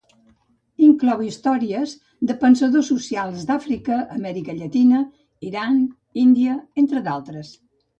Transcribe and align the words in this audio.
Inclou 0.85 1.21
històries 1.25 1.93
de 2.31 2.37
pensadors 2.45 2.91
socials 2.95 3.45
d'Àfrica, 3.53 4.01
Amèrica 4.19 4.59
Latina, 4.59 5.07
Iran, 5.53 5.81
Índia, 6.29 6.61
entre 6.87 7.09
d'altres. 7.11 7.59